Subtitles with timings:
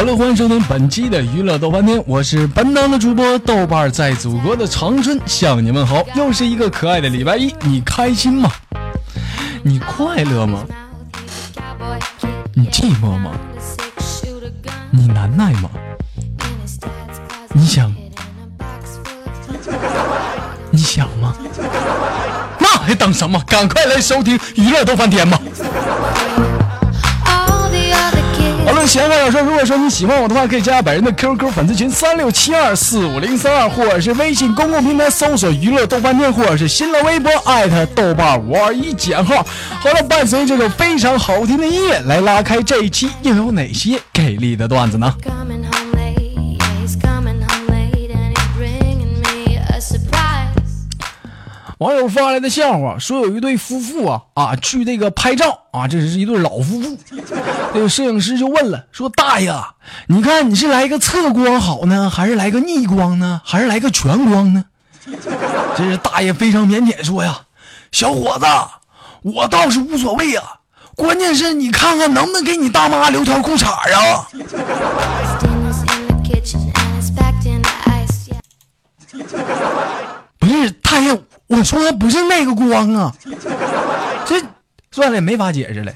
[0.00, 6.02] 好了，欢迎收听本期的娱乐豆瓣天，我是本档的主播豆瓣，在祖国的长春向你问好。
[6.14, 8.50] 又是一个可爱的礼拜一，你开心吗？
[9.62, 10.64] 你快乐吗？
[12.54, 13.32] 你寂寞吗？
[14.90, 15.68] 你难耐吗？
[17.52, 17.94] 你想？
[20.70, 21.34] 你想吗？
[22.58, 23.38] 那还等什么？
[23.46, 25.38] 赶快来收听娱乐豆瓣天吧！
[28.90, 39.46] 闲话少说，如果说你喜欢我的话，可以加本人的 QQ 粉丝群三六七二四五零三二，或者是微信公共平台搜索“娱乐豆瓣店”，或者是新浪微博艾特豆瓣五二一减号。
[39.78, 45.14] 好了，伴随这首非常好听的音乐，来拉开这一期又有哪些给力的段子呢？
[51.80, 56.98] 网友发来的笑话说，有一对夫妇啊啊去这个拍照啊，这是一对老夫妇。
[57.72, 59.50] 这个摄影师就问了，说大爷，
[60.06, 64.62] 你看你是来个侧光好呢，还是来个逆光呢，还是来个全光呢？
[65.74, 67.40] 这是大爷非常腼腆说呀，
[67.92, 68.44] 小伙子，
[69.22, 70.44] 我倒是无所谓啊，
[70.94, 74.28] 关键是你看看能不能给你大妈留条裤衩啊？
[80.38, 81.18] 不是大爷。
[81.50, 83.12] 我说的不是那个光啊，
[84.24, 84.40] 这
[84.92, 85.92] 算了也，没法解释了。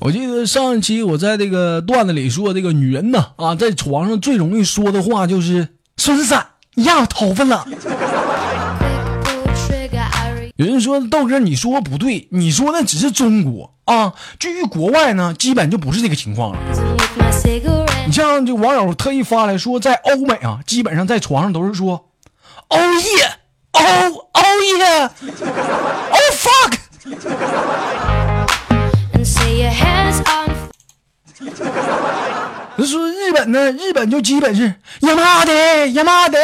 [0.00, 6.36] 我记得上一期我在这个段子里说，这个女人呢啊，在床上最容易说的话就是“孙子，
[6.74, 7.64] 你压我头发了”。
[10.56, 16.58] 有人说豆哥，你说不对，你说那只是中国啊，至于国外呢，基本就不是这个情况了。
[18.06, 22.08] 你像这网友特意发来说，在欧美啊，基本上在床上都是说
[22.68, 24.44] ，Oh yeah，Oh Oh
[24.78, 26.78] yeah，Oh fuck。
[32.76, 36.38] 就说日本呢，日本就基本是呀妈的呀妈的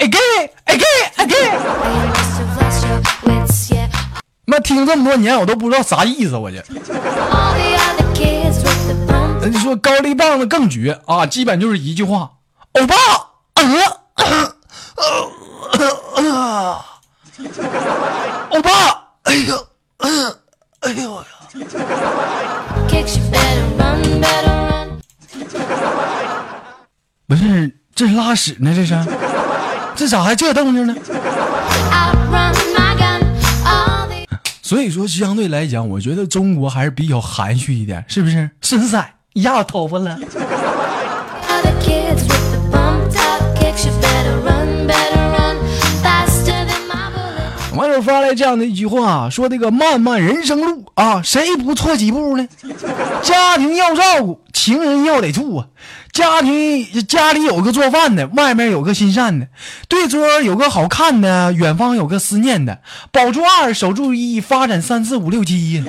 [0.00, 1.52] ，again again again。
[4.46, 6.62] 妈听这么多年，我都不知道啥意思，我去。
[9.44, 12.30] 人家说高丽棒子更绝啊，基本就是一句话，
[12.72, 12.94] 欧巴，
[18.48, 19.68] 欧巴，哎呦，
[19.98, 20.10] 哎
[20.92, 21.26] 呦呀！
[27.26, 28.72] 不是，这是拉屎呢？
[28.74, 28.98] 这是，
[29.94, 30.96] 这咋还这动静呢？
[34.62, 38.48] 所以说，相对来讲，我觉得中国还是比较含蓄一点，是不是？
[38.62, 39.10] 孙仔。
[39.34, 40.18] 压我头发了。
[47.76, 52.46] 网友发来这样的一句话，说：“这个漫漫人生路啊，谁不错几步呢？
[53.20, 55.66] 家庭要照顾，情人要得处啊。
[56.12, 59.48] 家庭家里有个做饭的，外面有个心善的，
[59.88, 62.78] 对桌有个好看的，远方有个思念的。
[63.10, 65.82] 保住二，守住一，发展三四五六七呀。”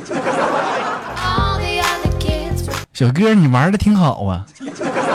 [2.96, 4.46] 小哥，你玩的挺好啊！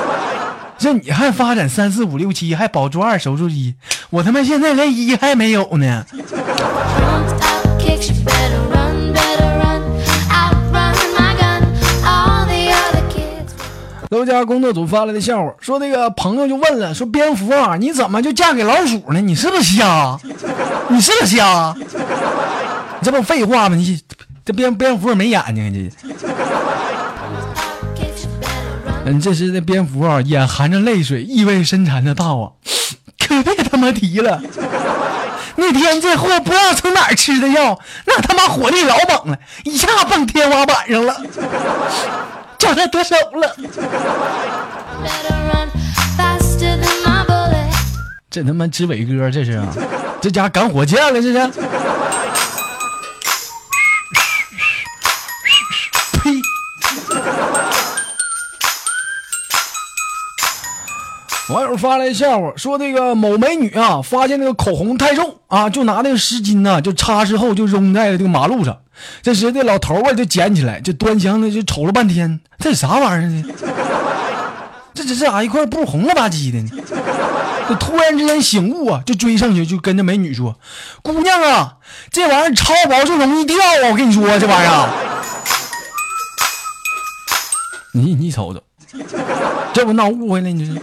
[0.76, 3.74] 这你还发展三四五六七，还保住二守住一，
[4.10, 6.04] 我他妈现在连一还没有呢。
[14.10, 19.22] 楼家工作组发来的笑话，说那个朋友就问了，说蝙蝠啊，你怎么就嫁给老鼠呢？
[19.22, 20.18] 你是不是瞎？
[20.90, 21.74] 你是不是瞎？
[21.78, 21.86] 你
[23.02, 23.76] 这不废话吗？
[23.76, 23.98] 你
[24.44, 26.10] 这蝙蝙蝠没眼睛这。
[29.10, 32.52] 嗯，这时的蝙蝠啊，眼含着泪水，意味深长的道啊，
[33.18, 34.40] 可别他妈提了。
[35.56, 41.20] 那天这货不知道从哪儿吃的药，那他妈火力老猛了，一下蹦天花板上了，
[42.56, 43.56] 叫他得手了。
[48.30, 49.66] 这他妈知伟哥这是啊，
[50.20, 51.50] 这家赶火箭了这是。
[61.50, 68.78] 网友发来笑话，说这个某美女啊，发现那个口红太重啊，就拿那个湿巾呐，就擦拭后就扔在了这个马路上。
[69.20, 73.44] 这时这老头啊就捡起来，就端详的就瞅了半天，这啥玩意儿呢？
[74.94, 76.70] 这这这咋一块布红了吧唧的呢？
[77.68, 80.56] 就突然之间醒悟啊，就追上去就跟着美女说
[81.02, 81.78] ：“姑娘啊，
[82.12, 83.90] 这玩意儿超薄就容易掉啊！
[83.90, 84.88] 我跟你说这玩意儿，
[87.94, 88.62] 你你瞅瞅，
[89.72, 90.48] 这不闹误会了？
[90.48, 90.80] 你这。”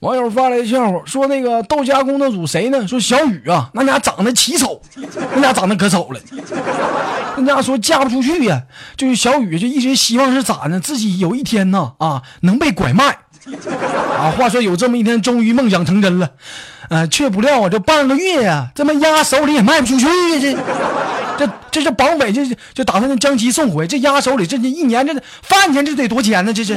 [0.00, 2.86] 网友发来笑话，说那个豆家工作组谁呢？
[2.86, 4.82] 说小雨啊，那家长得奇丑，
[5.34, 6.20] 那家长得可丑了，
[7.38, 8.64] 那家说嫁不出去呀。
[8.98, 10.78] 就是小雨就一直希望是咋呢？
[10.78, 13.16] 自己有一天呢啊能被拐卖
[14.18, 14.30] 啊。
[14.36, 16.32] 话说有这么一天，终于梦想成真了，
[16.90, 23.86] 呃，却不料啊这半个月呀，这么压手里也卖不出去呀，这这这是绑匪，这就打算将其送回。
[23.86, 26.52] 这压手里，这这一年这饭钱这得多钱呢？
[26.52, 26.74] 这是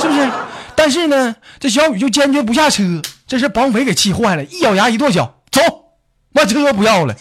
[0.00, 0.28] 是不是？
[0.76, 2.82] 但是呢，这小雨就坚决不下车，
[3.26, 5.60] 这是绑匪给气坏了，一咬牙一跺脚，走，
[6.32, 7.14] 把车不要了。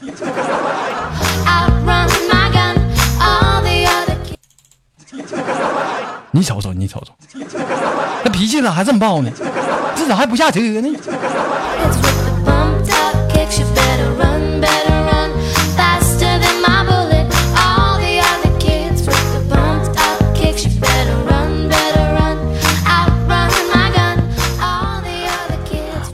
[6.32, 7.14] 你瞅瞅，你瞅瞅，
[8.24, 9.30] 那脾气咋还这么暴呢？
[9.96, 10.90] 这咋还不下车呢？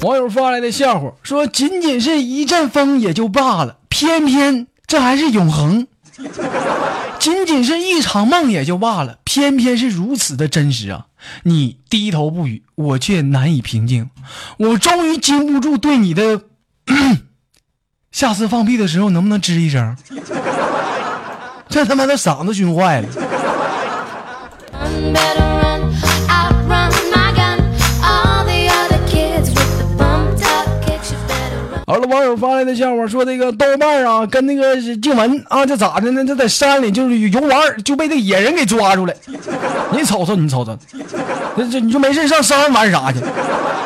[0.09, 5.85] 网友发来的笑话说：“仅仅是一阵风也就罢了，偏偏这还是永恒；
[7.19, 11.05] 仅仅是一场梦也就罢了，偏偏是如此的真实啊！
[11.43, 14.09] 你低头不语，我却难以平静。
[14.57, 16.41] 我终于禁不住对你的
[18.11, 19.95] 下次放屁的时候能不能吱一声？
[21.69, 23.07] 这他妈的嗓子熏坏了。”
[32.39, 36.23] 发来的笑话说，这个豆瓣啊，跟那个静文啊，这咋的呢？
[36.25, 39.13] 这在山里就是游玩，就被这野人给抓住了。
[39.91, 40.77] 你瞅瞅，你瞅瞅，
[41.57, 43.19] 这这你就没事上山玩啥去？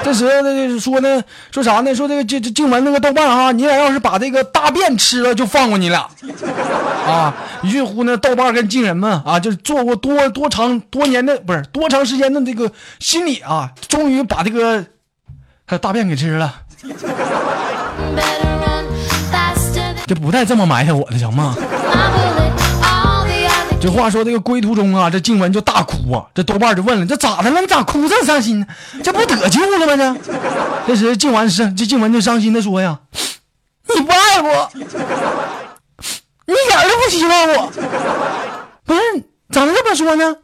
[0.03, 1.95] 这时候呢，说呢，说啥呢？
[1.95, 6.07] 说这个这这静文那个豆瓣啊，你俩要是把这个大便吃了，就放过你俩
[7.07, 7.33] 啊！
[7.63, 14.83] 于是乎呢，豆瓣跟静人们啊，就是做过多多长多年的不是多长时间的这个心理啊，终于把这个
[15.65, 16.53] 他大便给吃了。
[20.05, 21.55] 这不带这么埋汰我的，行吗？
[23.81, 26.23] 这话说，这个归途中啊，这静文就大哭啊。
[26.33, 27.59] 这豆瓣就问了：“这咋的了？
[27.59, 28.65] 你咋哭这么伤心呢？
[29.03, 30.17] 这不得救了吗？
[30.87, 32.99] 这 这时静雯是这静文就伤心的说呀
[33.93, 37.69] ：‘你不爱我，你一点都不希望我。
[38.85, 39.01] 不是
[39.51, 40.35] 咋能这么说呢？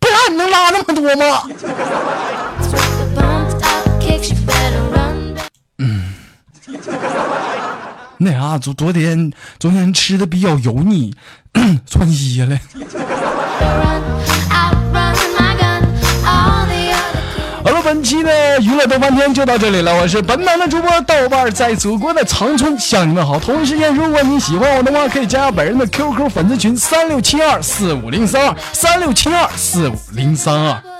[0.00, 1.42] 不然你能拉那么多吗？’
[8.22, 11.14] 那啥，昨昨天昨天吃的比较油腻，
[11.86, 12.58] 窜稀了。
[17.64, 23.38] 好了，本期的娱乐豆瓣天就到这里了，我是本版的主播豆瓣，在祖国的长春向你们好。
[23.38, 30.91] 同一时间，如果你喜欢我的话，可以加本人的 QQ 粉丝群三六七二四五零三二三六七二四五零三二。